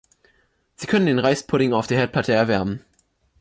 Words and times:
Sie 0.77 0.87
können 0.87 1.05
den 1.05 1.19
Reispudding 1.19 1.73
auf 1.73 1.85
der 1.85 1.99
Herdplatte 1.99 2.31
erwärmen 2.33 2.83